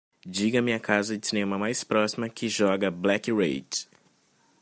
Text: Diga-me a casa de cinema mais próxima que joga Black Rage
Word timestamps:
Diga-me 0.25 0.73
a 0.73 0.79
casa 0.79 1.15
de 1.15 1.27
cinema 1.27 1.59
mais 1.59 1.83
próxima 1.83 2.27
que 2.27 2.49
joga 2.49 2.89
Black 2.89 3.31
Rage 3.31 3.87